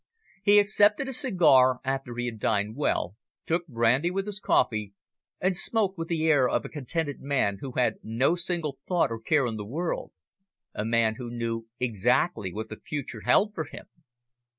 [0.41, 3.15] He accepted a cigar after he had dined well,
[3.45, 4.93] took brandy with his coffee,
[5.39, 9.21] and smoked with the air of a contented man who had no single thought or
[9.21, 10.11] care in the world
[10.73, 13.85] a man who knew exactly what the future held for him.